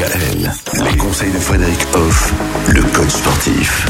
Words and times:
Les 0.00 0.96
conseils 0.96 1.30
de 1.30 1.38
Frédéric 1.38 1.78
Hoff, 1.92 2.32
le 2.68 2.82
coach 2.84 3.10
sportif. 3.10 3.86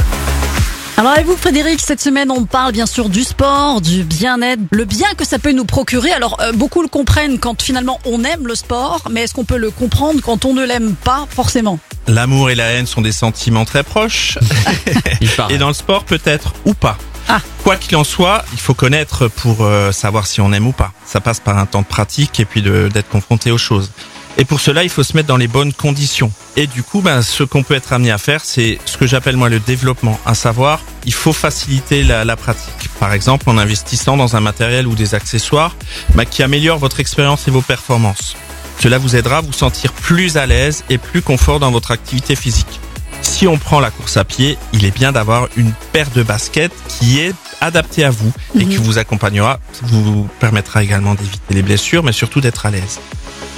Alors 0.96 1.12
avec 1.12 1.25
vous 1.25 1.36
Frédéric, 1.36 1.80
cette 1.80 2.00
semaine 2.00 2.33
on 2.33 2.46
parle 2.46 2.72
bien 2.72 2.86
sûr 2.86 3.08
du 3.08 3.22
sport, 3.22 3.80
du 3.80 4.02
bien-être, 4.02 4.60
le 4.72 4.84
bien 4.84 5.14
que 5.16 5.24
ça 5.24 5.38
peut 5.38 5.52
nous 5.52 5.64
procurer. 5.64 6.10
Alors 6.10 6.40
euh, 6.40 6.50
beaucoup 6.50 6.82
le 6.82 6.88
comprennent 6.88 7.38
quand 7.38 7.62
finalement 7.62 8.00
on 8.06 8.24
aime 8.24 8.48
le 8.48 8.56
sport, 8.56 9.02
mais 9.08 9.22
est-ce 9.22 9.34
qu'on 9.34 9.44
peut 9.44 9.56
le 9.56 9.70
comprendre 9.70 10.20
quand 10.20 10.44
on 10.44 10.52
ne 10.52 10.64
l'aime 10.64 10.96
pas 10.96 11.28
forcément? 11.30 11.78
L'amour 12.09 12.50
et 12.50 12.56
la 12.56 12.70
haine 12.72 12.86
sont 12.86 13.02
des 13.02 13.12
sentiments 13.12 13.64
très 13.64 13.84
proches. 13.84 14.36
et 15.48 15.58
dans 15.58 15.68
le 15.68 15.74
sport 15.74 16.02
peut-être 16.02 16.54
ou 16.64 16.74
pas. 16.74 16.98
Ah. 17.29 17.40
Quoi 17.62 17.77
qu'il 17.77 17.96
en 17.96 18.02
soit, 18.02 18.45
il 18.52 18.58
faut 18.58 18.74
connaître 18.74 19.29
pour 19.29 19.64
euh, 19.64 19.92
savoir 19.92 20.27
si 20.27 20.40
on 20.40 20.52
aime 20.52 20.66
ou 20.66 20.72
pas. 20.72 20.92
Ça 21.06 21.20
passe 21.20 21.38
par 21.38 21.56
un 21.56 21.66
temps 21.66 21.82
de 21.82 21.86
pratique 21.86 22.40
et 22.40 22.45
puis 22.45 22.62
d'être 22.62 23.08
confronté 23.08 23.52
aux 23.52 23.58
choses. 23.58 23.92
Et 24.41 24.46
pour 24.46 24.59
cela, 24.59 24.82
il 24.82 24.88
faut 24.88 25.02
se 25.02 25.14
mettre 25.14 25.29
dans 25.29 25.36
les 25.36 25.48
bonnes 25.48 25.75
conditions. 25.75 26.32
Et 26.57 26.66
du 26.66 26.82
coup, 26.82 27.02
ben, 27.02 27.20
ce 27.20 27.45
qu'on 27.45 27.62
peut 27.62 27.75
être 27.75 27.93
amené 27.93 28.11
à 28.11 28.17
faire, 28.17 28.40
c'est 28.43 28.79
ce 28.86 28.96
que 28.96 29.07
j'appelle 29.07 29.36
moi 29.36 29.50
le 29.50 29.61
développement. 29.61 30.18
À 30.25 30.35
savoir, 30.35 30.80
il 31.04 31.13
faut 31.13 31.35
faciliter 31.35 32.05
la, 32.05 32.25
la 32.25 32.36
pratique. 32.36 32.89
Par 32.98 33.12
exemple, 33.12 33.50
en 33.50 33.58
investissant 33.58 34.16
dans 34.16 34.36
un 34.36 34.41
matériel 34.41 34.86
ou 34.86 34.94
des 34.94 35.14
accessoires 35.14 35.77
ben, 36.14 36.25
qui 36.25 36.42
améliorent 36.42 36.78
votre 36.78 37.00
expérience 37.00 37.48
et 37.48 37.50
vos 37.50 37.61
performances. 37.61 38.34
Cela 38.78 38.97
vous 38.97 39.14
aidera 39.14 39.36
à 39.36 39.41
vous 39.42 39.53
sentir 39.53 39.92
plus 39.92 40.39
à 40.39 40.47
l'aise 40.47 40.84
et 40.88 40.97
plus 40.97 41.20
confort 41.20 41.61
dans 41.61 41.70
votre 41.70 41.91
activité 41.91 42.34
physique. 42.34 42.80
Si 43.20 43.47
on 43.47 43.58
prend 43.58 43.78
la 43.78 43.91
course 43.91 44.16
à 44.16 44.25
pied, 44.25 44.56
il 44.72 44.86
est 44.86 44.91
bien 44.91 45.12
d'avoir 45.12 45.48
une 45.58 45.72
paire 45.92 46.08
de 46.14 46.22
baskets 46.22 46.72
qui 46.88 47.20
est 47.20 47.34
adaptée 47.61 48.05
à 48.05 48.11
vous 48.11 48.33
et 48.58 48.64
qui 48.64 48.77
vous 48.77 48.97
accompagnera, 48.97 49.61
vous 49.83 50.27
permettra 50.41 50.83
également 50.83 51.14
d'éviter 51.14 51.41
les 51.50 51.61
blessures, 51.61 52.02
mais 52.02 52.12
surtout 52.12 52.41
d'être 52.41 52.64
à 52.64 52.70
l'aise. 52.70 53.00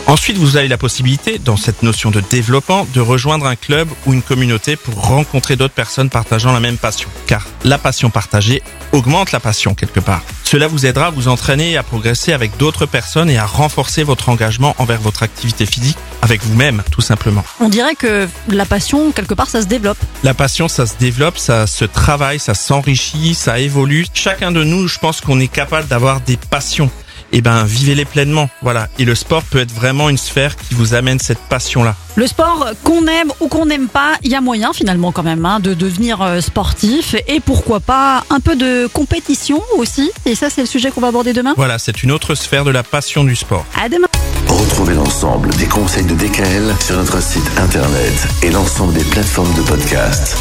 Ensuite, 0.09 0.37
vous 0.37 0.57
avez 0.57 0.69
la 0.69 0.77
possibilité, 0.77 1.39
dans 1.39 1.57
cette 1.57 1.83
notion 1.83 2.11
de 2.11 2.21
développement, 2.21 2.87
de 2.93 3.01
rejoindre 3.01 3.47
un 3.47 3.57
club 3.57 3.89
ou 4.05 4.13
une 4.13 4.21
communauté 4.21 4.77
pour 4.77 4.95
rencontrer 4.95 5.57
d'autres 5.57 5.75
personnes 5.75 6.11
partageant 6.11 6.53
la 6.53 6.61
même 6.61 6.77
passion. 6.77 7.09
Car 7.27 7.47
la 7.65 7.79
passion 7.79 8.11
partagée 8.11 8.63
augmente 8.93 9.33
la 9.33 9.41
passion 9.41 9.75
quelque 9.75 10.01
part. 10.01 10.23
Cela 10.45 10.67
vous 10.67 10.85
aidera 10.85 11.07
à 11.07 11.11
vous 11.11 11.29
entraîner 11.29 11.71
et 11.71 11.77
à 11.77 11.83
progresser 11.83 12.33
avec 12.33 12.57
d'autres 12.59 12.85
personnes 12.85 13.31
et 13.31 13.39
à 13.39 13.47
renforcer 13.47 14.03
votre 14.03 14.29
engagement 14.29 14.75
envers 14.79 15.01
votre 15.01 15.23
activité 15.23 15.65
physique 15.65 15.97
avec 16.21 16.43
vous-même, 16.45 16.83
tout 16.91 17.01
simplement. 17.01 17.45
On 17.61 17.69
dirait 17.69 17.95
que 17.95 18.29
la 18.49 18.67
passion, 18.67 19.13
quelque 19.13 19.35
part, 19.35 19.49
ça 19.49 19.63
se 19.63 19.67
développe. 19.67 19.99
La 20.25 20.35
passion, 20.35 20.69
ça 20.69 20.85
se 20.85 20.95
développe, 20.99 21.39
ça 21.39 21.67
se 21.67 21.85
travaille, 21.85 22.39
ça 22.39 22.55
s'enrichit, 22.55 23.35
ça 23.35 23.61
évolue. 23.61 24.07
Chacun 24.13 24.53
de 24.53 24.63
nous, 24.63 24.89
je 24.89 24.99
pense 24.99 25.21
qu'on 25.21 25.41
est 25.41 25.49
capable 25.49 25.89
d'avoir 25.89 26.21
des 26.21 26.37
passions. 26.37 26.91
Eh 27.33 27.41
ben, 27.41 27.65
vivez-les 27.65 28.05
pleinement. 28.05 28.49
Voilà. 28.63 28.89
Et 28.99 29.05
le 29.05 29.15
sport 29.15 29.43
peut 29.43 29.59
être 29.59 29.73
vraiment 29.73 30.09
une 30.09 30.19
sphère 30.19 30.57
qui 30.57 30.75
vous 30.75 30.95
amène 30.95 31.19
cette 31.19 31.39
passion-là. 31.39 31.97
Le 32.17 32.27
sport, 32.27 32.67
qu'on 32.85 33.07
aime 33.07 33.33
ou 33.41 33.49
qu'on 33.49 33.67
n'aime 33.67 33.89
pas, 33.89 34.17
il 34.23 34.31
y 34.31 34.35
a 34.35 34.43
moyen 34.43 34.73
finalement 34.75 35.13
quand 35.13 35.23
même 35.23 35.47
hein, 35.47 35.61
de 35.61 35.73
devenir 35.73 36.21
euh, 36.21 36.41
sportif 36.41 37.17
et 37.27 37.41
pourquoi 37.41 37.81
pas 37.81 38.25
un 38.29 38.41
peu 38.41 38.55
de 38.55 38.87
compétition 38.87 39.63
aussi. 39.79 40.11
Et 40.27 40.35
ça, 40.35 40.51
c'est 40.51 40.61
le 40.61 40.67
sujet 40.67 40.91
qu'on 40.91 41.01
va 41.01 41.09
aborder 41.09 41.33
demain. 41.33 41.55
Voilà, 41.57 41.79
c'est 41.79 42.03
une 42.03 42.13
autre 42.13 42.35
sphère 42.35 42.65
de 42.65 42.71
la 42.71 42.83
passion 42.83 43.25
du 43.25 43.35
sport. 43.35 43.65
À 43.83 43.89
demain. 43.89 44.09
Retrouvez 44.49 44.95
l'ensemble 44.95 45.49
des 45.57 45.67
conseils 45.67 46.05
de 46.05 46.15
DKL 46.15 46.75
sur 46.81 46.97
notre 46.97 47.23
site 47.23 47.51
internet 47.57 48.29
et 48.43 48.51
l'ensemble 48.51 48.93
des 48.93 49.05
plateformes 49.05 49.55
de 49.55 49.63
podcast. 49.63 50.37